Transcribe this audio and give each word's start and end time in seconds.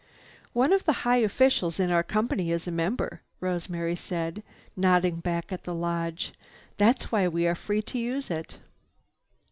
"One 0.53 0.73
of 0.73 0.85
the 0.85 0.93
high 1.05 1.17
officials 1.17 1.79
in 1.79 1.91
our 1.91 2.01
company 2.01 2.49
is 2.49 2.65
a 2.67 2.71
member," 2.71 3.21
Rosemary 3.39 3.95
said, 3.95 4.41
nodding 4.75 5.19
back 5.19 5.51
at 5.51 5.63
the 5.63 5.75
lodge. 5.75 6.33
"That's 6.79 7.11
why 7.11 7.27
we 7.27 7.45
are 7.45 7.53
free 7.53 7.83
to 7.83 7.99
use 7.99 8.31
it." 8.31 8.57